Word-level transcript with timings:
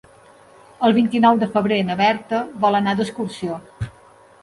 El 0.87 0.95
vint-i-nou 0.99 1.37
de 1.45 1.51
febrer 1.57 1.79
na 1.91 1.99
Berta 2.01 2.43
vol 2.67 2.81
anar 2.83 2.99
d'excursió. 2.99 3.65